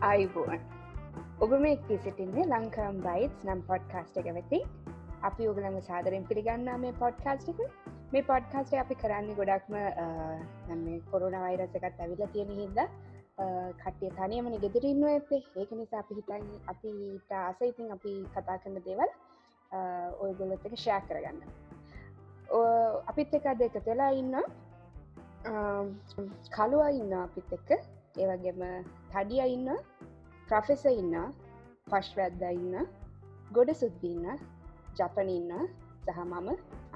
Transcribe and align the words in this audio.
අයිබුවන් 0.00 0.60
ඔබ 1.40 1.52
මේ 1.58 1.74
එක්ති 1.74 1.96
සිටින්නේ 1.98 2.46
ලංකම් 2.46 2.98
බයිට් 3.02 3.44
නම් 3.44 3.60
පොඩ්කාස්ට 3.66 4.18
එක 4.20 4.28
වෙති 4.36 4.58
අපි 5.22 5.48
ඔගලඟ 5.50 5.78
සාදරෙන් 5.82 6.26
පිළිගන්නා 6.28 6.76
මේ 6.78 6.92
පොඩ්කාස්ටික 7.00 7.58
මේ 8.12 8.22
පොඩ්කාස්ට 8.22 8.74
අපි 8.74 8.94
කරන්නේ 8.94 9.34
ගොඩක්ම 9.34 9.74
මේ 10.82 11.00
කොරුණ 11.10 11.36
වෛරසකත් 11.36 11.86
ඇවිල 11.86 12.22
තියෙන 12.34 12.52
හිද 12.52 12.78
කට්ටිය 13.80 14.10
තනියමන 14.10 14.54
ගෙදරන්න 14.60 15.02
ඇත්තේ 15.06 15.42
ඒක 15.56 15.72
නිසා 15.72 16.04
අපි 16.04 16.20
හිතන් 16.20 16.46
අපිට 16.66 17.34
අසයිතින් 17.40 17.90
අපි 17.96 18.14
කතා 18.30 18.58
කරන 18.62 18.78
දේවල් 18.86 19.10
ඔයගොලොත්තක 20.20 20.76
ෂෑ 20.76 21.02
කරගන්න. 21.08 21.42
අපිත් 23.06 23.34
එක 23.34 23.46
අද 23.46 23.66
එක 23.66 23.82
වෙලා 23.86 24.12
ඉන්න 24.12 24.38
කලුවා 26.54 26.88
ඉන්න 26.94 27.20
අපිත් 27.24 27.52
එක්ක. 27.52 27.70
ඒවගේම 28.16 28.62
තඩිය 29.12 29.42
ඉන්න 29.54 29.68
ප්‍රොෆෙස 30.48 30.84
ඉන්න 30.92 31.14
පශ්වැද්ද 31.86 32.42
ඉන්න 32.50 32.74
ගොඩ 33.50 33.70
සුද්දින්න 33.80 34.26
ජපන 34.98 35.30
ඉන්න 35.30 35.52
සහ 36.06 36.20
මම 36.24 36.48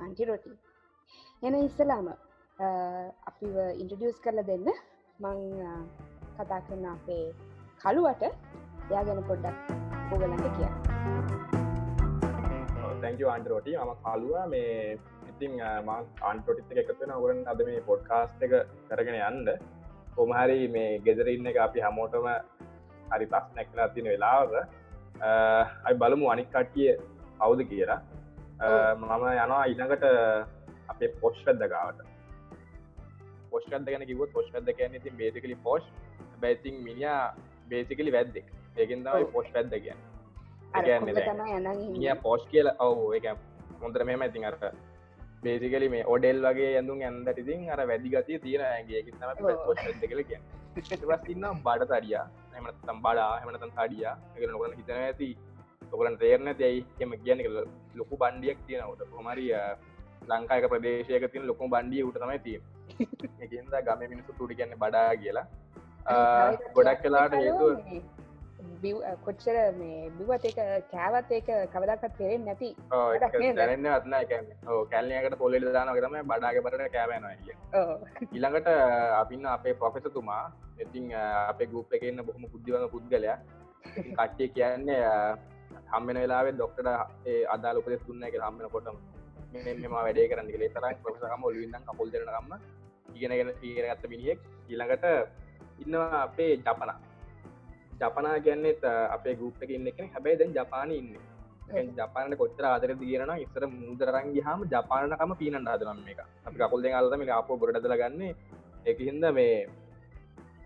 අන්ටිරොටි 0.05 0.53
එන 1.43 1.55
ඉස්සලාම 1.61 2.09
අපිව 3.29 3.55
ඉන්ටඩියස් 3.83 4.19
කරල 4.25 4.43
දෙන්න. 4.51 4.69
මං 5.21 5.41
කතා 6.37 6.61
කරන 6.67 6.87
අපේ 6.91 7.25
කළුවට 7.83 8.23
යා 8.91 9.03
ගැන 9.09 9.21
පොඩ්ඩක් 9.29 9.59
ඔගලට 10.15 10.47
කිය 10.57 10.71
තැංක 13.03 13.23
අන්ටරෝටි 13.35 13.77
ම 13.81 13.93
කාලුව 14.05 14.35
මේ 14.53 14.73
ඉතින් 15.31 15.53
ආන්ටොටිත් 15.67 16.81
එකතුන 16.83 17.15
ඔගරන් 17.19 17.41
අද 17.53 17.63
මේ 17.69 17.85
පොඩ්කාස්ට 17.91 18.43
එක 18.47 18.55
කරගෙන 18.91 19.19
යන්ඩ 19.21 19.49
කොමහරි 20.17 20.59
මේ 20.77 20.91
ගෙදරඉන්න 21.07 21.51
එක 21.53 21.59
අපි 21.67 21.85
හමෝටම 21.87 22.27
හරි 23.13 23.27
පස් 23.33 23.47
නැක්ලා 23.59 23.89
තින 23.97 24.07
වෙලාව 24.13 24.51
අයි 25.87 25.95
බලමු 26.03 26.27
අනික් 26.35 26.49
කට්ටිය 26.55 26.91
කවුද 27.41 27.61
කියලා. 27.73 28.01
මම 29.01 29.25
යනවා 29.45 29.65
ඉනකට 29.73 30.05
අපේ 30.93 31.11
පොෂ්කද්ද 31.23 31.63
ගාවට. 31.75 31.99
පොෂ්කද 33.53 33.85
ගැන 33.93 34.05
කිවත් 34.11 34.31
පොෂ්කද 34.37 34.69
කියන 34.79 34.93
ඉතින් 35.01 35.15
බේසිකලි 35.21 35.57
පෝෂ්. 35.67 35.85
බැයිතින් 36.43 36.77
මිනිා 36.89 37.21
බේසිකලි 37.71 38.11
වැද්දෙක්. 38.17 38.47
ඒකෙන් 38.81 39.01
තමයි 39.07 39.25
පොෂ් 39.35 39.49
පැද්ද 39.57 39.75
කියන්න. 39.85 40.01
පෝෂ් 42.27 42.45
කියලා 42.53 42.77
ඔවු 42.87 43.03
එක 43.19 43.27
මොන්දර 43.83 44.01
මෙම 44.11 44.23
ඉතින් 44.29 44.45
අර 44.51 44.57
බේසිකලි 45.43 45.89
මේ 45.89 46.03
ඔඩෙල් 46.07 46.41
වගේ 46.41 46.73
ඇඳුම් 46.73 47.01
ඇන්දට 47.03 47.39
ඉතින් 47.39 47.63
අර 47.69 47.81
වැදිගතිය 47.85 48.39
තියෙන 48.39 48.65
ඇගේ 48.67 49.01
ම 49.21 49.33
කල 50.11 50.23
කිය 50.25 50.41
ඉන්න 51.29 51.47
බඩ 51.65 51.89
තඩිය. 51.93 52.19
එමනතම් 52.57 52.99
බඩා 53.01 53.33
එමනතන් 53.41 53.73
තඩිය. 53.79 54.05
එක 54.37 54.43
නොකන 54.49 54.77
හිතන 54.79 54.99
ඇති. 54.99 55.31
ඔකලන් 55.93 56.17
තේරන 56.17 56.49
ඇයි? 56.51 56.85
එම 57.01 57.17
කියන 57.25 57.43
ලොකු 57.95 58.15
බන්ඩියක් 58.17 58.63
තියෙනවට 58.67 59.11
කොමරිය 59.11 59.53
ලංකායක 60.29 60.69
ප්‍රදේශයක 60.69 61.27
තින 61.33 61.47
ලොකු 61.47 61.69
බන්ඩිය 61.69 62.03
උට 62.03 62.19
තමයි 62.19 62.39
තිය 62.39 62.59
එකද 63.41 63.77
ගම 63.87 64.03
මිනිසු 64.05 64.39
තුඩි 64.39 64.55
කියන්න 64.55 64.79
බඩා 64.79 65.11
කියලා. 65.17 65.47
ගොඩක් 66.75 67.03
කලාට 67.03 67.35
හේතුව 67.35 67.71
කොච්චර 69.25 69.57
මේ 69.75 70.11
බිවත් 70.19 70.45
එක 70.45 70.59
කෑවත් 70.91 71.31
ඒක 71.31 71.49
කවදක්ත් 71.73 72.13
පෙරෙන් 72.19 72.45
නැති. 72.45 72.71
දැනන්න 72.91 73.87
අත්න 73.89 74.15
කැල්ලයකට 74.91 75.39
පොලෙට 75.39 75.73
දාන 75.73 75.95
කරම 75.95 76.17
බඩාග 76.25 76.61
බට 76.65 76.91
කෑවනවා 76.93 77.33
ඊළඟට 78.33 78.69
අපින්න 79.21 79.47
අපේ 79.49 79.75
පොෆෙසතුමා 79.77 80.45
ඉතින් 80.79 81.09
අපේ 81.45 81.69
ගුප් 81.69 81.93
එකන්න 81.93 82.27
බොහම 82.27 82.45
පුද්දිවන 82.49 82.89
පුද්ගලයා. 82.91 83.39
කට්ටිය 83.85 84.49
කියන්නේ 84.51 85.01
හම්බෙන 85.93 86.17
වෙලාවේ 86.17 86.55
ඩොක්ටට 86.55 86.89
අදා 87.55 87.75
ලොකද 87.75 87.95
තුන්න 88.07 88.25
එක 88.25 88.37
හම්බෙන 88.41 88.71
කොටම 88.71 88.97
මෙම 89.55 89.95
වැඩේ 89.97 90.29
කරන්න 90.29 90.53
කලේ 90.55 90.75
තරයි 90.75 90.95
පොසකම 91.03 91.45
ඔලුවන්න 91.45 91.87
කපොල් 91.89 92.13
දෙනගම්ම 92.13 92.53
ඉගෙනගෙන 93.15 93.55
ඉගෙනගත්ත 93.63 94.05
මිනිියෙක් 94.09 94.39
ඊළඟට 94.69 95.05
ඉන්නවා 95.79 96.23
අපේ 96.23 96.53
ජපනා 96.59 96.99
ජපනා 98.03 98.39
ගැන්නෙත් 98.47 98.83
අපේ 99.17 99.37
ගුප්ක 99.43 99.71
ඉන්න 99.77 99.93
එකන. 99.93 100.11
හැබැයි 100.15 100.41
දැන් 100.41 100.57
ජපාන 100.59 100.91
ඉන්න. 101.01 101.13
ජපානට 101.99 102.35
කොච්චර 102.41 102.65
ආදර 102.71 102.91
දිරන 103.03 103.31
ඉස්සර 103.45 103.65
මුදරන්ගේ 103.75 104.43
හම 104.47 104.63
ජපානකම 104.73 105.31
පීනට 105.41 105.71
අදනම් 105.75 106.01
එක 106.13 106.21
අපි 106.49 106.57
කකුල් 106.63 106.83
දෙ 106.85 106.91
අල්ලම 106.99 107.23
අප 107.39 107.51
ගොඩදල 107.63 107.95
ගන්න. 108.01 108.23
එක 108.91 108.99
හින්ද 109.09 109.25
මේ 109.39 109.55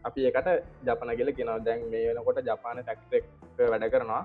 අපි 0.08 0.26
එකට 0.30 0.48
ජපන 0.86 1.10
කියල 1.18 1.30
කියෙන 1.36 1.64
දැන් 1.68 1.84
මේ 1.92 2.08
වෙනකොට 2.08 2.40
ජපාන 2.48 2.82
තැක්ටෙක් 2.88 3.24
වැඩ 3.72 3.86
කරනවා. 3.94 4.22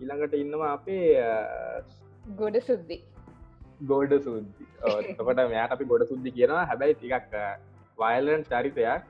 ඊළඟට 0.00 0.34
ඉන්නවා 0.42 0.72
අපේ 0.78 1.04
ගොඩ 2.40 2.56
සුද්දි 2.68 2.98
ගෝඩ 3.90 4.12
සුද්දි 4.26 4.64
ඔකට 5.20 5.40
මෙයාට 5.52 5.74
අපි 5.76 5.90
ගොඩ 5.92 6.04
සුද්දි 6.12 6.34
කියනවා. 6.38 6.64
හැබැයි 6.70 6.98
ටිකක් 7.00 7.34
වයිලන් 8.02 8.42
චරිතයක් 8.50 9.02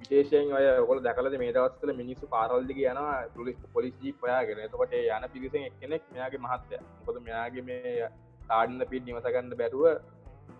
විශේෂයෙන් 0.00 0.52
ඔය 0.52 0.66
ඔකොල 0.74 1.00
දැකලද 1.00 1.36
මේ 1.42 1.52
දවස්කල 1.52 1.92
මිනිස්සු 1.94 2.26
පාරල්දි 2.26 2.74
යනවා 2.84 3.14
පුලිස් 3.34 3.58
පොලිසි 3.72 4.12
පොයාගෙන 4.14 4.62
එතකොට 4.64 4.94
යන 4.94 5.26
පිරිසෙන් 5.32 5.66
එක්කෙනෙක් 5.68 6.02
මෙයාගේ 6.12 6.44
මහත්තය. 6.46 6.80
මොකද 6.98 7.20
මෙයාගේ 7.20 7.64
මේ 7.64 8.08
තාඩන්න 8.48 8.86
පිට 8.90 9.06
නිවසගන්න 9.06 9.54
බැරුව 9.54 9.84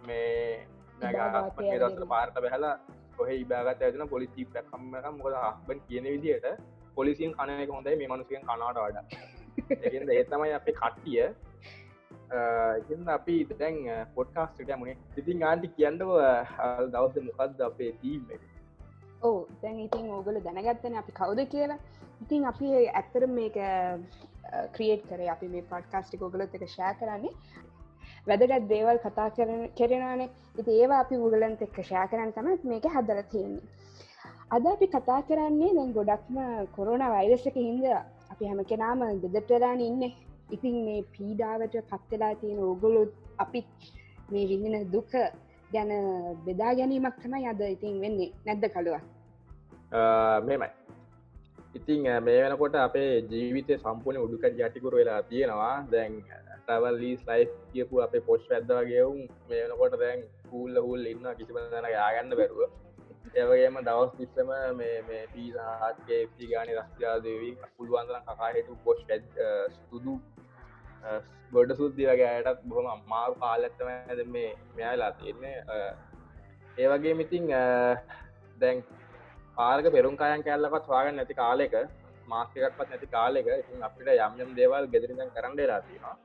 මේ 0.06 0.66
මෑගස්මගේ 1.02 1.80
දවස 1.80 2.08
පාර්ත 2.08 2.38
බැහලා 2.38 2.74
කොහ 3.16 3.28
ඉබාගත 3.34 3.82
ඇතින 3.82 4.06
පොලිසි 4.08 4.48
පැකම්ම 4.48 4.94
මොකද 5.18 5.36
හබන් 5.42 5.84
කියන 5.88 6.06
විදියට 6.06 6.48
පොලිසින් 6.94 7.34
කනයක 7.34 7.70
හොඳයි 7.70 7.96
මේ 7.96 8.08
මනුසියෙන් 8.08 8.42
කනාට 8.44 8.78
වඩ. 8.78 8.98
ඒතමයි 10.12 10.52
අපේ 10.52 10.74
කට්ටිය. 10.74 11.26
ඉන්න 12.90 13.08
අපි 13.10 13.36
දැන් 13.52 13.78
පොට්කාස්ට 14.14 14.74
මුණේ 14.74 14.96
ඉතින් 15.16 15.44
ආන්ටි 15.44 15.74
කියන්නව 15.76 16.10
දවස 16.92 17.16
මොකක්ද 17.28 17.60
අපේ 17.62 17.92
තීම් 18.00 18.22
එක 18.30 18.42
ඕ 19.24 19.46
දැන් 19.62 19.78
ඉතින් 19.86 20.10
ඕගල 20.16 20.38
දැනගත්තන 20.46 20.96
අපි 21.00 21.12
කවුද 21.20 21.40
කියලා. 21.52 21.78
ඉතින් 22.22 22.46
අපි 22.52 22.66
ඇත්තර 23.00 23.26
මේක 23.38 23.56
ක්‍රියේට් 24.74 25.06
කරේ. 25.10 25.30
අපි 25.34 25.48
මේ 25.54 25.68
පඩ්කාස්ටික 25.70 26.22
ඔගලොත් 26.22 26.56
එක 26.56 26.66
ෂෑ 26.68 26.98
කරන්නේ. 27.00 27.32
වැදගත් 28.28 28.68
දේවල් 28.72 28.98
කතා 29.04 29.28
කෙරෙනවානේ. 29.78 30.28
ඉති 30.60 30.76
ඒවා 30.80 31.00
අපි 31.04 31.16
උගලන්ත 31.26 31.64
එක්ක 31.66 31.78
ෂෑ 31.80 32.10
කරන්න 32.10 32.34
තමයි 32.36 32.58
මේක 32.72 32.90
හදර 32.96 33.22
තියෙන්නේ. 33.32 33.64
අද 34.56 34.66
අපි 34.74 34.86
කතා 34.96 35.20
කරන්නේ 35.28 35.72
දැන් 35.78 35.96
ගොඩක්ම 35.98 36.36
කොරුණ 36.76 37.06
වෛරසක 37.14 37.56
හින්ද 37.56 37.84
අපි 38.32 38.44
හැම 38.50 38.64
කෙනාම 38.72 39.08
ගෙදටලාන 39.24 39.80
ඉන්න. 39.88 40.02
ඉතින් 40.54 40.76
මේ 40.86 41.02
පීඩාවට 41.14 41.80
පත්වෙලා 41.90 42.34
තියෙන 42.40 42.62
ඕගොලොත් 42.68 43.12
අපිත් 43.38 43.66
මේ 44.30 44.48
විඳින 44.50 44.92
දුක 44.92 45.12
ගැන 45.72 45.90
බෙදා 46.46 46.72
ගැනීමක් 46.78 47.16
තමයි 47.22 47.46
අද 47.52 47.60
ඉතින් 47.74 48.00
වෙන්නේ. 48.04 48.32
නැද්ද 48.46 48.72
කළුව? 48.76 49.13
මෙමයි 50.42 50.70
ඉතිං 51.74 52.06
මේ 52.22 52.38
වෙනකොට 52.42 52.76
අපේ 52.76 53.10
ජීවිතය 53.30 53.74
සම්පූර්ණ 53.78 54.24
උඩුකට 54.24 54.58
යටිකුර 54.60 54.94
වෙලා 54.94 55.22
තියෙනවා. 55.30 55.76
දැන් 55.92 56.12
ටවල් 56.66 56.96
ලීස් 57.02 57.22
ලයි් 57.28 57.44
කියපු 57.72 58.00
අපේ 58.04 58.22
පොස්් 58.28 58.46
ඇදවාගේවුම් 58.50 59.20
මේ 59.48 59.62
වෙනකොට 59.62 59.94
දැන් 60.00 60.24
කූල්ල 60.50 60.76
හුල් 60.86 61.06
ඉන්න 61.12 61.28
කිසිම 61.38 61.58
දන 61.64 61.88
යාගන්න 61.92 62.36
බැරුව. 62.40 62.72
ඒවගේම 63.34 63.78
දවස් 63.88 64.12
පිස්සම 64.18 64.50
මේ 64.80 64.96
මේ 65.08 65.22
පීසාහත්ගේ 65.34 66.48
ගාන 66.52 66.72
රස්්‍යාදවී 66.76 67.52
පුළුවන්දන 67.76 68.26
කකාහිටු 68.28 68.78
පොස්් 68.84 68.98
සුදු 69.78 70.14
ගොඩ 71.52 71.76
සුද්දි 71.80 72.10
වගේයටත් 72.10 72.66
බොහම 72.66 72.90
අම්මාරු 72.96 73.34
කාලත්තම 73.42 73.88
ඇද 73.92 74.26
මේ 74.34 74.50
මෙයාලා 74.76 75.12
තියන්නේ. 75.20 75.56
ඒවගේ 76.78 77.14
මිතිං 77.14 77.50
දැන් 78.60 78.84
පාරක 79.56 79.86
පෙරුම් 79.92 80.16
කායන් 80.16 80.42
කැල්ලපත් 80.42 80.86
වාගන්න 80.88 81.16
නැති 81.16 81.34
කාලෙක 81.34 81.74
මාස්කකත්පත් 82.28 82.88
නැති 82.88 83.08
කාලෙක 83.08 83.50
ඉතින් 83.52 83.84
අපිට 83.88 84.08
යම්යම් 84.16 84.50
දේවල් 84.56 84.88
ගෙදරිදන් 84.88 85.34
කරන්න 85.34 85.60
රාතිවා 85.70 86.16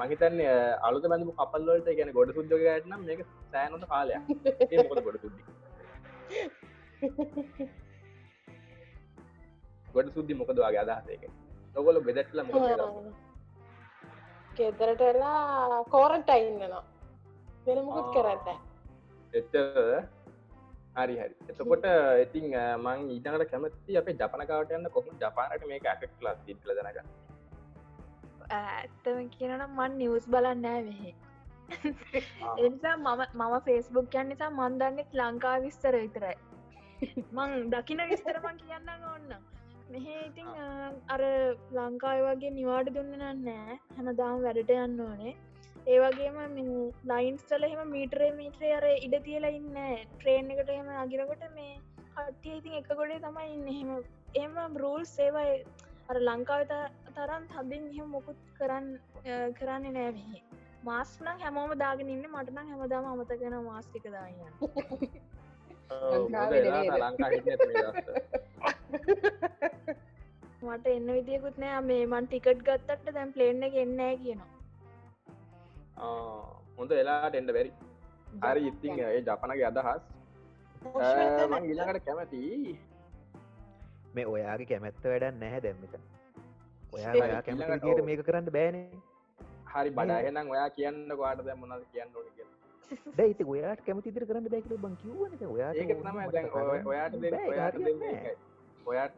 මහිතන්නේ 0.00 0.54
අලුත 0.82 1.04
බැඳපු 1.04 1.32
කපල්ලට 1.34 1.88
ගැන 1.92 2.12
ගොඩ 2.12 2.30
සුද්දගටනම් 2.32 3.02
මේක 3.04 3.20
සෑනොට 3.52 3.84
කාලයක්. 3.86 4.22
මොකද 4.82 5.02
ගොඩ 5.06 5.18
සුද්දි? 5.20 5.42
ගොඩ 9.88 10.08
සුද්දි 10.14 10.34
මොකද 10.34 10.56
වගේ 10.58 10.82
අදහසේක 10.86 11.28
නොගොල 11.74 12.00
බෙදැටල 12.02 12.42
මො 12.44 12.64
ගෙදරටලා 14.56 15.84
කෝරට 15.90 16.32
ඉන්නවා 16.38 16.82
වෙනමුකුත් 17.66 18.08
කරන්න 18.14 18.58
එච්ච 19.34 19.54
හරි 20.96 21.14
හරි. 21.20 21.34
එතකොට 21.50 21.84
ඉතින් 22.24 22.46
මං 22.84 23.10
ඊටකට 23.14 23.50
කැමති 23.52 23.98
අපේ 24.00 24.16
ජපනකාවට 24.20 24.74
යන්න. 24.78 24.88
කොම 24.94 25.06
ජපානට 25.22 25.68
මේක 25.70 25.86
ඇෆෙක්් 25.92 26.12
ලස් 26.24 26.40
තිටල 26.46 26.72
දනක 26.78 26.98
ඇත්තම 28.52 29.20
කියනනම් 29.34 29.76
මන් 29.78 29.92
නිවස් 30.00 30.26
බලන්නෑ 30.32 30.80
මෙහෙ. 30.88 31.12
එනිසා 32.64 32.96
මම 32.96 33.22
මම 33.40 33.54
ෆෙස්බුක් 33.68 34.16
යන්න 34.20 34.28
නිසා 34.32 34.50
මන්දන්නෙත් 34.58 35.16
ලංකා 35.20 35.56
විස්තර 35.64 35.96
විතරයි. 36.02 36.36
මං 37.36 37.70
දකින 37.72 38.02
විස්තර 38.12 38.36
මං 38.44 38.60
කියන්න 38.64 38.92
ඕන්න. 39.12 39.30
මෙහ 39.92 40.06
ඉතින් 40.26 40.48
අර 41.14 41.22
ලංකායි 41.78 42.26
වගේ 42.26 42.52
නිවාඩ 42.58 42.92
දුන්න 42.98 43.16
නෑ. 43.46 43.78
හැමදාම 43.96 44.44
වැඩට 44.44 44.74
යන්න 44.76 45.02
ඕනේ 45.06 45.34
ඒවගේම 45.86 46.36
ලයින්ස්ටල 47.10 47.64
එහෙම 47.66 47.88
මීටරේ 47.90 48.30
මීට්‍රේ 48.32 48.72
අර 48.74 48.84
ඉඩ 48.88 49.14
තියලා 49.24 49.50
ඉන්න 49.50 49.78
ට්‍රේන් 50.12 50.50
එකට 50.54 50.68
එහෙම 50.70 50.90
අගිරකොට 50.96 51.42
මේ 51.56 51.72
කට්ටිය 52.16 52.56
ඉතින් 52.58 52.74
එක 52.80 52.90
ගොඩේ 52.90 53.20
තමයි 53.20 53.48
ඉන්න. 53.80 53.90
එහෙම 54.34 54.54
එම 54.64 54.76
රූල් 54.76 55.04
සේවයි 55.06 55.64
අර 56.08 56.16
ලංකාවත 56.20 56.72
තරන් 57.16 57.44
හදින් 57.54 57.84
එහෙම 57.90 58.08
මොකුත් 58.14 58.38
කරන්න 58.58 58.86
කරන්නේ 59.58 59.94
නෑවෙහි 59.98 60.42
මාස්නම් 60.84 61.44
හැමෝම 61.44 61.74
දාගෙන 61.78 62.14
ඉන්න. 62.14 62.24
මටනම් 62.30 62.70
හැමදාම 62.70 63.10
අමතගෙන 63.12 63.58
මාස්ටික 63.64 64.06
දායන්න. 64.14 64.52
මට 70.62 70.86
එන්න 70.88 71.08
විදියකුත් 71.12 71.56
නෑ 71.58 71.86
මේ 71.86 72.02
මන් 72.06 72.26
ටිකට් 72.26 72.66
ගත්තට 72.66 73.14
දැන් 73.14 73.32
ප්ලේන්න 73.34 73.62
එන්නෑ 73.64 74.16
කියනවා 74.18 74.61
හොඳ 76.78 76.90
වෙලාට 76.92 77.34
එන්ඩ 77.34 77.52
බැරි. 77.52 77.72
හරි 78.42 78.60
ඉතින් 78.68 78.98
ඒ 79.00 79.20
ජපනගේ 79.20 79.66
අදහස්. 79.70 80.02
ඉලකට 81.66 82.04
කැමති. 82.06 82.40
මේ 84.14 84.26
ඔයාගේ 84.26 84.66
කැමැත්ත 84.66 85.04
වැඩ 85.04 85.26
නැහැ 85.36 85.60
දැම්මත 85.60 85.94
ඔයා 86.94 87.12
ඔව්. 87.94 88.06
මේක 88.06 88.22
කරන්න 88.26 88.50
බෑනේ. 88.50 88.86
හරි 89.74 89.90
බඩහෙනම් 89.98 90.50
ඔයා 90.50 90.68
කියන්න 90.70 91.12
වාට 91.18 91.44
දැ 91.46 91.54
මොනද 91.56 91.84
කියන්න 91.92 92.10
ඕන 92.16 92.26
කිය 92.36 92.46
දැයිති 93.18 93.44
ඔයාට 93.46 93.80
කැමති 93.86 94.10
දිර 94.16 94.24
කරන්න 94.26 94.48
බැකිල 94.48 94.76
බං 94.78 94.94
දැන්. 96.32 96.48
ඔය- 96.72 96.84
ඔයාට 97.52 97.78
දෙන්න 97.84 98.02
ඔයාට 98.86 99.16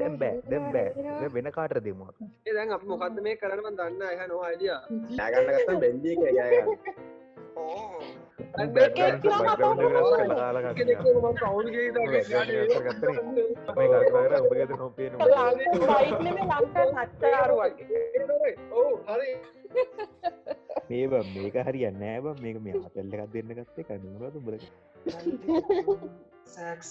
දෙන්න 0.00 0.14
බෑ 0.22 0.34
දැම් 0.50 0.64
බෑ. 0.74 0.88
වෙන 1.34 1.48
කාට 1.56 1.74
දෙමුවක් 1.86 2.16
දැන් 2.56 2.70
අප 2.76 2.82
මොකක්ද 2.90 3.16
මේ 3.26 3.36
කරනම 3.42 3.68
දන්න. 3.78 4.02
අහ 4.02 4.26
නො 4.26 4.36
අයිඩිය 4.48 4.74
නෑගන්න 5.18 5.48
ගත්තම් 5.48 5.78
බෙන්ජි 5.84 6.10
එක 6.14 6.20
ගෑගන්න 6.38 6.68
ඔබගත 14.38 14.70
නොපේ 14.78 15.08
බයික්නෙම 15.10 16.38
ලංකා 16.50 17.04
සච්චාරු 17.06 17.54
වගේ 17.60 18.52
ඔවු 18.70 18.92
හරි. 19.08 19.30
මේ 20.88 21.06
මේක 21.34 21.56
හරියන්න 21.68 21.96
නෑබ 22.02 22.26
මේක 22.44 22.56
මේ 22.66 22.76
අතල්ල 22.86 23.12
එකක් 23.14 23.32
දෙන්න 23.34 23.50
ගත්තේ 23.58 23.84
කනුරතු 23.88 24.38
බල 24.46 24.54
සැක්ස් 26.54 26.90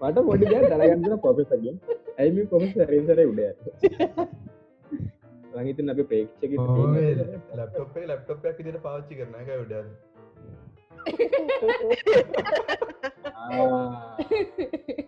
මට 0.00 0.18
පොඩි 0.24 0.46
දැ 0.46 0.62
දරගන්න 0.64 1.20
පොපෙසගේ 1.20 1.72
ඇයිම 2.16 2.36
පොමස 2.48 2.74
රේසර 2.88 3.20
උඩ 3.22 3.40
ලඟිතින් 5.52 5.92
අප 5.92 6.02
පේක්ෂක 6.06 6.52
ලැප්ටොප් 7.54 7.96
එක 7.96 8.06
ලැප්ටොප් 8.06 8.44
එකක් 8.44 8.60
විදිහට 8.60 8.82
පාවිච්චි 8.82 9.14
කරන 9.16 9.34
එක 9.36 9.48
උඩ 9.56 9.74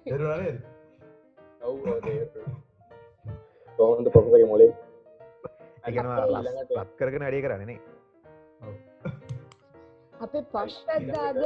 තේරුණා 0.04 0.38
නේද? 0.38 0.58
තෝන්ද 3.78 4.06
පොපසගේ 4.10 4.46
මොලේ? 4.46 4.70
ඇගෙනවා 5.84 6.26
ලත් 6.74 6.90
කරගෙන 6.98 7.24
අඩේ 7.24 7.42
කරන්නේ 7.42 7.78
අපේ 10.20 10.44
පශ්වද්දාද 10.52 11.38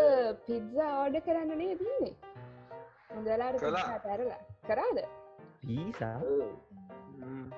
පිත්සා 0.46 0.92
ආඩ 0.94 1.16
කරන්නනේ 1.26 1.74
තින්නේ 1.76 2.33
කළා. 3.58 3.98
පැරලා 4.00 4.40
කරාද 4.64 4.98
පීසා 5.60 6.18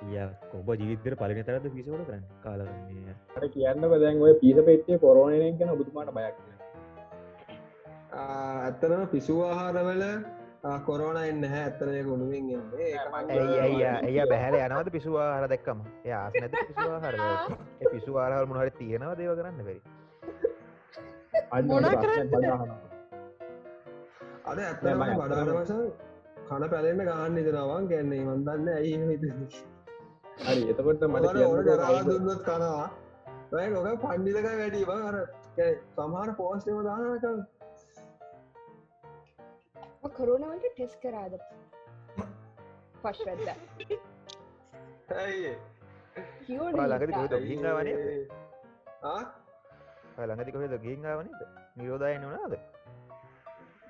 ය 0.09 0.25
කොබ 0.47 0.69
ජීවිතර 0.75 1.15
පලින 1.17 1.43
තරද 1.43 1.67
පිසෝට 1.71 2.07
කරන්න 2.07 2.25
කාලන්නේ 2.43 3.15
ට 3.35 3.53
කියන්න 3.53 3.89
බදැන් 3.89 4.23
ඔය 4.23 4.35
පිස 4.37 4.59
පෙට්ේ 4.63 4.99
කොරෝණයෙන් 5.01 5.59
ගැන 5.59 5.77
බුතුමාට 5.77 6.13
බයක් 6.15 6.37
ඇත්තරම 8.17 9.07
පිසු 9.09 9.39
ආහාරවල 9.43 10.05
කොරෝණ 10.85 11.19
එන්න 11.23 11.45
හැ 11.47 11.63
ඇත්තරය 11.63 12.03
ගුණුවෙන් 12.05 12.45
ඇයි 14.01 14.27
බැහල 14.27 14.59
යනවද 14.61 14.91
පිසුවා 14.93 15.29
හර 15.33 15.47
දැක්කම 15.49 15.85
ය 16.05 16.11
ආස 16.15 16.35
නැත 16.37 16.59
පිසුවා 16.63 17.01
හර 17.03 17.17
පිසු 17.87 18.19
ආරහල් 18.19 18.51
මුණහට 18.51 18.79
තියෙනවා 18.79 19.17
දේව 19.17 19.39
කරන්න 19.39 19.63
බැරි 19.63 19.83
කරන්නද? 22.03 22.96
අද 24.47 24.59
මම 24.85 25.03
බඩාරවස 25.21 25.73
කන 26.49 26.63
පැලෙන්න්න 26.73 27.03
ගහන්න 27.09 27.39
ඉදරවන් 27.41 27.89
ගැන්නේ 27.91 28.23
මන්දන්න 28.27 28.69
ඇයි 28.75 28.95
හරි 28.99 30.63
එතකොට 30.71 31.03
මට 31.07 31.35
දුන්නත් 32.07 32.43
කනවා. 32.45 32.87
වැයි 33.53 33.71
ලොක 33.77 34.01
පණ්ඩිලක 34.03 34.47
වැඩීම 34.53 34.91
අර 34.99 35.17
සමහර 35.97 36.31
පෝස්ටම 36.39 36.79
දානක 36.85 37.25
කොරුණවලට 40.17 40.67
ටෙස් 40.69 40.93
කරාද? 41.03 41.33
ළඟදි 46.85 47.13
කොහෙද 47.13 47.35
ගිහිංගාවනේ 47.41 47.97
ආ? 49.05 49.23
ළඟදි 50.21 50.51
කොහෙද 50.53 50.75
ගිහිංගාවනද 50.81 51.31
නිරෝධයන 51.77 52.25
වනාද 52.25 52.55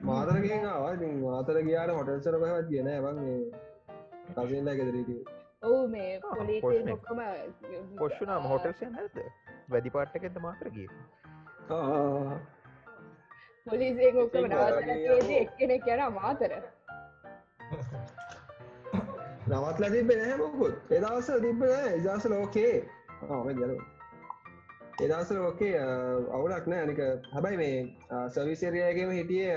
මාතරගෙන් 0.00 0.64
ආවා. 0.66 0.94
මාතර 1.22 1.62
ගයාට 1.62 1.90
හොටල්සර 1.92 2.36
පහත් 2.40 2.68
කියන 2.68 2.88
බං 3.02 3.18
කසිල්ල 4.36 4.68
ගෙදරීට 4.74 5.28
ඔවු 5.62 5.88
මේ 5.88 6.10
ආ, 6.14 6.34
පොලිසේ 6.34 6.60
පොෂ්නේ. 6.62 6.92
ඔක්කොම 6.92 7.20
පොශ්ෂුනා 7.98 8.40
හොටල්සය 8.44 8.84
නැද 8.88 9.16
වැඩි 9.70 9.90
පාට්ටකෙන්ද 9.90 10.38
මාතරගිය 10.40 10.88
පොලිසියෙන් 13.66 14.16
ඔක්කොම 14.18 14.44
ඉතින් 14.44 14.58
නවත්තනේද 14.58 15.08
ඔයාගේ 15.08 15.40
එක්කෙනෙක් 15.40 15.86
යන 15.88 16.02
මාතර. 16.14 16.52
නවත්ල 19.48 19.84
තිබෙන 19.92 20.20
හැමකුත් 20.22 20.92
එදවස 20.92 21.28
තිබෙන 21.40 21.94
ඉදස 21.98 22.24
ලෝකේ 22.26 22.74
ආම 23.30 23.48
ජල 23.52 23.72
එදස 24.98 25.30
ලෝකේ 25.32 25.78
අවුලක් 26.32 26.66
නෑ. 26.66 26.80
අනික 26.80 26.98
හැබැයි 27.32 27.58
මේ 27.58 27.94
සවිසරයගේම 28.30 29.10
හිටිය 29.12 29.52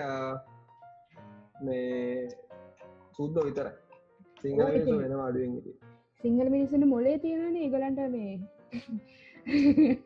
මේ 1.61 2.29
සුද්ද 3.17 3.39
විතර 3.39 3.71
සිංහල. 4.41 4.97
වෙන 4.97 5.19
අඩුවෙන් 5.19 5.61
සිංහල 6.23 6.49
මිනිසන 6.49 6.87
මොලේ 6.87 7.19
තියෙනන 7.19 7.57
ඒගලන්ට 7.57 7.99
මේ 8.09 8.39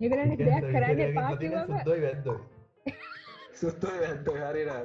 ඒගලන්න 0.00 0.36
දෙයක් 0.38 0.64
කරන්න 0.68 1.14
පාකිවම 1.14 1.66
සුද්දොයි 1.68 2.02
වැද්දොයි. 2.02 2.38
සුත්තෝ 3.54 3.90
ඇත්ත 4.00 4.28
හරිර 4.40 4.70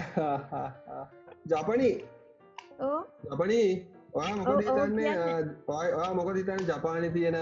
ජපනී. 1.50 2.04
ඕ 2.80 3.00
ජපනී 3.26 3.86
ඔයා 4.12 4.36
මොකද 4.36 4.60
හිතන්නේ. 4.60 5.12
ඔයා 5.68 6.14
මොකද 6.14 6.36
හිතන්න 6.36 6.64
ජපානය 6.68 7.10
තියෙන 7.10 7.36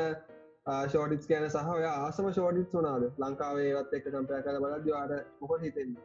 ෂෝඩිස් 0.86 1.26
කියන 1.26 1.46
සහ 1.46 1.70
ඔය 1.70 1.86
ආසම 1.86 2.28
ෂෝඩිස් 2.30 2.74
වනාද 2.74 3.06
ලංකාවේවත් 3.18 3.94
එක්ක 3.94 4.10
කම්පය 4.10 4.42
කල 4.42 4.60
බලදවාට 4.60 5.14
මොකද 5.40 5.62
හිතෙන්නේ? 5.62 6.02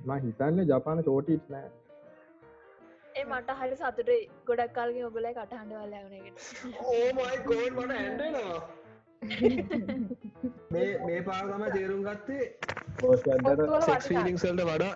ම 0.00 0.10
හිතන්න 0.20 0.64
ජපාන 0.66 1.04
චෝටිට් 1.04 1.50
නෑ. 1.50 1.70
ඒ 3.14 3.24
මට 3.26 3.58
හරි 3.60 3.76
සතුටයි. 3.76 4.20
ගොඩක් 4.46 4.74
කාල්ගේ 4.74 5.04
ඔගලයි 5.06 5.34
කටහඬවල 5.34 5.94
ඇවනකට 5.94 6.36
ඕමයි 6.88 7.38
කෝඩ් 7.44 7.72
මට 7.76 7.92
ඇන්ඩනවා 7.96 8.60
මේ 10.72 10.90
මේ 11.02 11.22
පාර 11.22 11.44
තම 11.46 11.64
තේරුම් 11.70 12.02
ගත්තේ. 12.02 12.44
ඔත්තුවල 13.04 13.80
සෙක් 13.82 13.98
වටිනා. 13.98 14.00
ෆිලිික්සල්ට 14.02 14.64
වඩා 14.64 14.94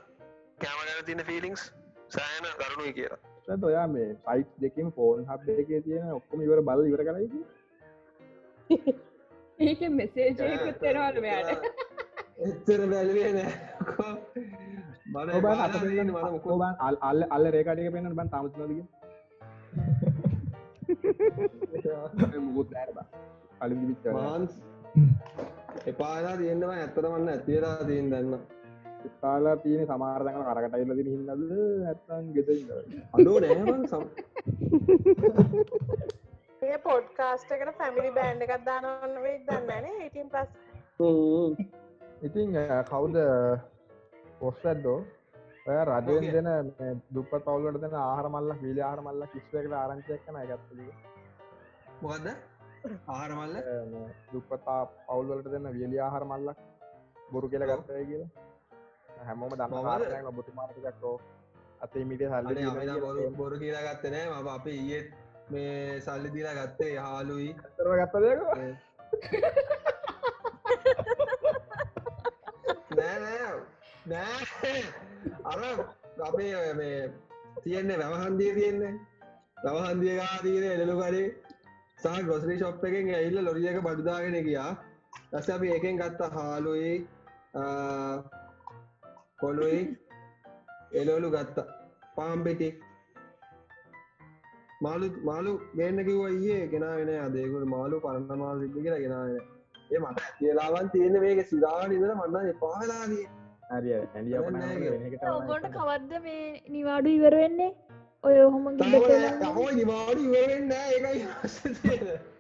කෑමගන 0.61 1.05
තින 1.07 1.25
ෆිලික්ස් 1.27 1.69
සෑන 2.11 2.51
කරුණුයි 2.57 2.93
කියලා 2.95 3.32
ඔයා 3.65 3.87
මේ 3.89 4.09
සයිට් 4.17 4.53
දෙකින් 4.61 4.93
ෆෝන් 4.93 5.25
හබ් 5.27 5.49
එකේ 5.57 5.81
තියෙන 5.81 6.13
ඔක්කොම 6.13 6.41
ඉවර 6.43 6.61
බල 6.63 6.85
ඉවර 6.87 7.03
කරයි 7.09 7.27
ඒක 9.61 9.81
මෙසේජයකුත් 9.93 10.79
තෙනවල 10.81 11.21
මෙයාට. 11.21 11.65
එච්චර 12.41 12.81
බැලවේ 12.91 13.31
නෑ. 13.35 13.53
මන 15.07 15.29
ඔබන් 15.31 15.57
අල් 16.81 16.97
අල්ල 17.31 17.47
රේකටක 17.51 17.89
පෙන්න්න 17.95 18.17
බන් 18.17 18.29
තමත්නදික 18.31 18.87
මුකුත් 22.39 22.71
ඇරබ 22.75 22.99
කලින් 23.61 23.83
විච 23.89 24.05
මාන්ස් 24.15 24.53
එපාලා 25.87 26.35
තියෙන්නවා 26.37 26.77
ඇත්තටමන්න 26.77 27.29
ඇතිවෙලා 27.29 27.85
තියෙන් 27.85 28.11
දන්න 28.11 28.33
කාලා 29.23 29.57
තියෙන 29.65 29.87
සමාර්දක 29.87 30.37
කරකටයිල 30.49 30.93
දින 30.99 31.09
හින්නද 31.15 31.31
ඇත්තන් 31.91 32.27
ගෙත 32.37 32.49
නෑමන් 33.19 33.85
සම් 33.91 34.05
ඒ 36.63 36.77
පොඩ්කාස්ට 36.85 37.55
එකට 37.55 37.73
ෆැමිලි 37.79 38.11
බෑන්් 38.19 38.45
එකක් 38.45 38.55
දානවන්න 38.69 39.17
වෙයි 39.25 39.39
දන්නන 39.49 40.05
ඉටින් 40.07 40.29
පස් 40.35 40.51
ඉතින් 42.23 42.49
කවුද 42.91 43.17
පොස්සැද්දෝ 44.41 44.99
ඔය 45.67 45.77
රජයෙන්. 45.87 46.33
දෙන 46.35 46.49
මේ 46.79 46.93
දුප්පත් 47.15 47.45
පවුලට 47.47 47.81
දෙන 47.83 47.95
ආහාර 47.97 48.29
මල්ල 48.29 48.51
වීල 48.63 48.79
ආහාර 48.83 49.03
මල්ල 49.07 49.23
කිස්වකට 49.33 49.75
ආරංචයක් 49.81 50.23
කන 50.27 50.39
ගත්ත 50.49 50.71
මොකක්ද 52.03 52.27
ආහාර 53.09 53.33
මල්ල? 53.39 53.55
දුප්පතා 54.33 54.81
පවුල්වලට 55.07 55.53
දෙන්න 55.55 55.69
වියලි 55.77 56.01
ආහාර 56.01 56.25
මල්ලක් 56.25 56.59
බොරු 57.33 57.47
කියල. 57.53 57.65
ගත්තය 57.71 58.05
කියලා 58.11 58.52
හැමෝම 59.27 59.53
දන්න 59.55 60.27
ඔබතුමාටකෝ 60.29 61.21
අතේ 61.81 62.05
මිට 62.05 62.23
සල්ලි 62.23 62.67
බොරු 63.37 63.59
කියලා 63.59 63.83
ගත්තේ 63.87 64.11
නෑ. 64.11 64.29
මම 64.33 64.49
අපේ 64.49 64.75
ඊයේත් 64.75 65.13
මේ 65.51 66.01
සල්ලි 66.01 66.33
දීලා 66.35 66.55
ගත්තේ 66.59 66.99
හාලුයි 66.99 67.57
තරව 67.77 67.93
ගත්තදක 68.01 68.41
නෑ 72.97 73.53
නෑ. 74.07 74.85
අර 75.45 75.61
අපේ 76.23 76.75
මේ 76.75 77.13
තියෙන්නේ 77.65 77.99
වැවහන්දිය 77.99 78.55
තියෙන්නේ. 78.55 78.95
වැවහන්දිය 79.65 80.17
ගා 80.17 80.39
තියෙන 80.43 80.65
එළලු 80.77 81.01
කරේ 81.01 81.29
සහ 81.99 82.23
ගොසරි 82.27 82.59
ශොප් 82.59 82.85
එකෙන් 82.85 83.15
ඇල්ල 83.15 83.45
ලොරියක 83.45 83.81
බඩුදාගෙන 83.81 84.45
ගියා. 84.45 84.77
ඇස 85.33 85.51
අපි 85.51 85.71
ඒකෙන් 85.71 85.97
ගත්ත 85.97 86.21
හාලුයි 86.35 87.09
කොළුයි 89.43 89.83
එලෝලු 91.01 91.29
ගත්ත. 91.35 91.57
පාම්පෙටි. 92.17 92.69
මාලු 94.81 95.07
මාලු 95.29 95.51
ගන්න 95.77 95.99
කිව 96.07 96.21
ඒ 96.29 96.61
ගෙනගෙන 96.73 97.11
අදේකුට 97.27 97.67
මාලු 97.75 98.01
පරන්න 98.05 98.41
මාල් 98.41 98.57
සිද්ධ 98.63 98.77
කියලා 98.77 99.03
ගෙනගෙන 99.05 99.39
ඒ 99.91 99.99
මට 100.01 100.21
කියලාවන් 100.39 100.91
තියෙන 100.95 101.17
මේක 101.25 101.41
සිරාට 101.51 101.93
ඉදල 101.97 102.13
මන්න 102.15 102.49
පාලාගේ 102.63 103.27
ඔගොන්ට 105.31 105.69
කවද්ද 105.77 106.13
මේ 106.27 106.43
නිවාඩු 106.69 107.09
ඉවර 107.19 107.35
වෙන්නේ? 107.41 107.71
ඔය 108.25 108.37
ඔහොම 108.41 108.65
නිවාඩු 109.73 110.21
ඉවරෙන්න 110.27 110.73
ඒකයි 110.77 111.21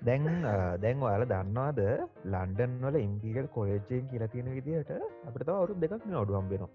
දැන් 0.08 0.26
දැන් 0.82 1.04
ඔයාල 1.06 1.24
දන්නවාද 1.32 1.80
ලන්ඩන් 2.32 2.74
වල 2.84 2.96
ඉම්පිකල් 3.00 3.46
කොලේජයෙන් 3.56 4.04
කියලා 4.10 4.32
තියෙන 4.34 4.50
විදිහට 4.56 4.90
අපට 5.26 5.40
තව 5.40 5.56
අවුරුත් 5.56 5.78
දෙකක් 5.84 6.04
නඩුවම් 6.10 6.46
වෙනවා 6.52 6.70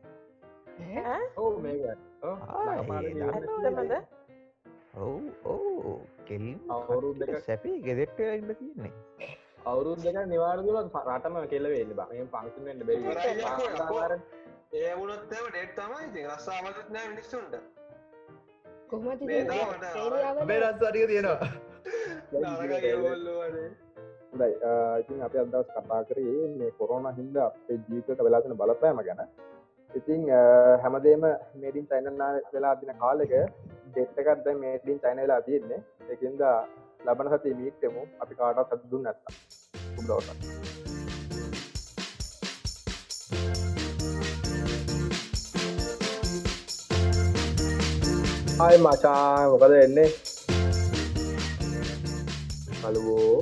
ඔවු 4.98 5.20
ඕ 5.46 6.00
කෙලින් 6.26 6.58
අවුරුදු 6.70 7.20
දෙකක් 7.22 7.40
සැපේ 7.42 7.78
ගෙදෙට්ට 7.82 8.20
ඉන්න 8.20 8.52
තියෙන්නේ 8.54 8.94
අවුරුදු 9.66 10.02
දෙක 10.04 10.18
නිවාරදුල 10.26 10.78
රටම 10.82 11.36
කෙලවෙන්න 11.48 11.94
බ 11.94 12.02
මේ 12.10 12.28
පංක්ෂෙන්ට 12.28 12.82
බැ 12.84 12.96
ඒ 14.74 14.94
වුණොත්තම 14.96 15.46
ඩේට් 15.48 15.74
තමයි 15.76 16.06
ඉති 16.06 16.28
රස්සාාවලත් 16.28 16.90
නෑ 16.90 17.08
මිනිස්සුන්ට 17.08 17.54
කොහොමද 18.88 19.22
මේ 19.24 19.42
දාවට 19.46 19.84
අපේ 20.42 20.60
රස්සාටික 20.62 21.06
තියෙනවා 21.08 21.50
ඉතින් 24.98 25.22
අප 25.24 25.36
අදස් 25.38 25.70
කතා 25.76 26.02
කරේ 26.06 26.48
මේ 26.54 26.72
කොරෝන 26.74 27.08
හින්ද 27.16 27.36
අපේ 27.42 27.78
ජීවිතට 27.84 28.22
වෙලාතින 28.22 28.58
බලපෑම 28.58 29.00
ගැන 29.04 29.22
ඉතින් 29.96 30.22
හැමදේම 30.84 31.24
මේඩින් 31.62 31.86
චයිනන්නා 31.92 32.32
වෙලා 32.54 32.76
තින 32.80 32.92
කාලෙක 33.04 33.32
ඩෙට්ටකත් 33.94 34.44
දැ 34.46 34.56
මේඩින් 34.64 35.00
චයින 35.04 35.22
වෙලා 35.24 35.42
තියෙන්නේ. 35.48 35.80
එකන්ද 36.14 36.42
ලබන 37.06 37.28
සති 37.34 37.54
මීට්ටමු 37.60 38.02
අපි 38.24 38.34
කාටත් 38.40 38.74
සත් 38.76 38.84
දුන්න 38.92 39.08
ඇත්ත 39.10 39.22
උදවස 40.00 40.28
ආය 48.66 48.78
මචා. 48.86 49.50
මොකද 49.52 49.74
එන්නේ 49.84 50.10
කලුවෝ 52.82 53.36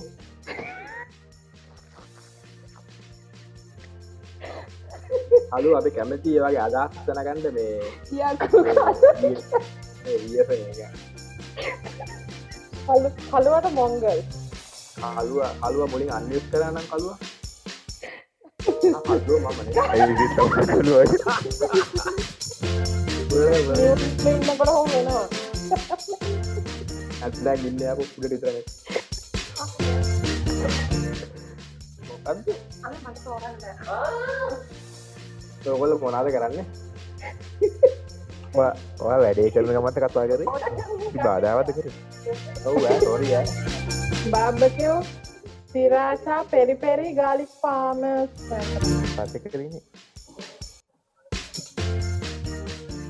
අලු 5.51 5.69
අපි 5.77 5.89
කැමති 5.91 6.29
ඒ 6.31 6.41
වගේ 6.41 6.61
අදහස් 6.61 6.93
තනගන්ඩ 7.05 7.45
මේ 7.53 7.75
කළුවට 13.29 13.67
මොංගල්. 13.73 14.19
කලුව 14.95 15.39
කලුව 15.61 15.89
මුලින් 15.91 16.11
අන්‍යස් 16.11 16.43
කරනම් 16.51 16.85
කලුව 16.89 17.17
ඉන්නකට 24.25 24.67
හෝ 24.67 24.85
වෙනවා 24.85 25.27
ඇත්දා 27.21 27.55
ගිල්ලයාපු 27.57 28.03
පුඩ 28.11 28.25
විතරන 28.31 28.57
ඔකොල්ල 35.67 35.97
මොනාද 35.99 36.27
කරන්න? 36.29 36.57
ඔයා 38.55 39.19
වැඩේ 39.19 39.51
කරන 39.51 39.71
ගමත 39.71 39.97
කතා 40.03 40.25
කර. 40.27 40.41
බාධාවත 41.19 41.69
කර? 41.73 41.87
ඔව 42.65 42.75
තෝරිය 42.99 43.35
බාබකෝ 44.31 44.97
සිරාචා 45.71 46.41
පෙරි 46.45 46.75
පෙරි 46.77 47.07
ගාලික් 47.15 47.51
පාම 47.61 48.01
පස 48.41 49.33
කරන්නේ 49.43 49.81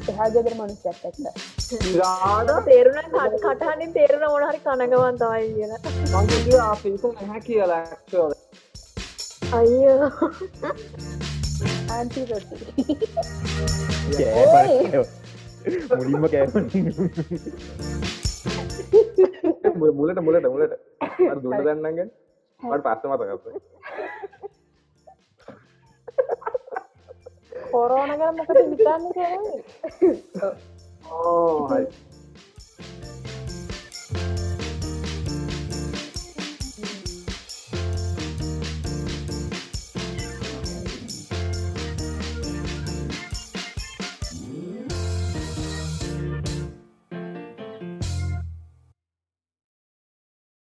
එහා 0.10 0.30
ගෙදර 0.30 0.54
මනුස්ස 0.56 0.84
ඇත්තක්ද 0.86 1.26
තේරුණ 2.66 3.12
කටහනින් 3.44 3.94
තේරෙන 3.94 4.26
ඕනහරි 4.30 4.60
කනගවන් 4.62 5.20
තමයි 5.20 5.46
කියන 5.54 5.74
මංගේ 6.16 6.60
ආපිසු 6.62 7.14
නැහැ 7.14 7.42
කියලා 7.42 8.28
අයිය 9.54 11.25
ආන්ටි 11.96 12.22
රොටි 12.26 12.56
මුලින්ම 15.92 16.24
කෑ 16.28 16.48
මුලට 19.98 20.20
මුලට 20.22 20.48
මුලට 20.48 20.74
දුන්න 21.42 21.60
දන්නග 21.60 22.00
මට 22.60 22.84
පස්ස 22.86 23.04
මතකස 23.10 23.44
කොරෝන 27.72 28.12
කර 28.14 28.32
මොකට 28.34 28.60
විතන්න 28.72 29.04
ඕ 31.12 31.68
හරි 31.68 31.86